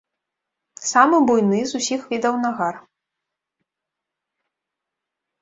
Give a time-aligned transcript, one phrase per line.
[0.91, 2.75] Самы буйны з усіх відаў нагар.